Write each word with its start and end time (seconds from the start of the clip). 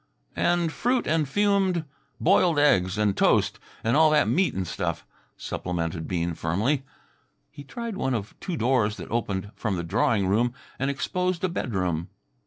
"And 0.35 0.71
fruit 0.71 1.05
and 1.05 1.29
fumed... 1.29 1.85
boiled 2.19 2.57
eggs 2.57 2.97
and 2.97 3.15
toast 3.15 3.59
and 3.83 3.95
all 3.95 4.09
that 4.09 4.27
meat 4.27 4.55
and 4.55 4.65
stuff," 4.65 5.05
supplemented 5.37 6.07
Bean 6.07 6.33
firmly. 6.33 6.81
He 7.51 7.63
tried 7.63 7.95
one 7.97 8.15
of 8.15 8.33
two 8.39 8.57
doors 8.57 8.97
that 8.97 9.11
opened 9.11 9.51
from 9.55 9.75
the 9.75 9.83
drawing 9.83 10.25
room 10.25 10.55
and 10.79 10.89
exposed 10.89 11.43
a 11.43 11.49
bedroom. 11.49 12.09